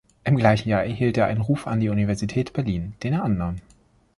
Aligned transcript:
Im 0.23 0.35
gleichen 0.35 0.67
Jahr 0.67 0.83
erhielt 0.83 1.15
er 1.17 1.27
einen 1.27 1.41
Ruf 1.41 1.67
an 1.67 1.79
die 1.79 1.89
Universität 1.89 2.53
Berlin, 2.53 2.95
den 3.03 3.13
er 3.13 3.23
annahm. 3.23 3.57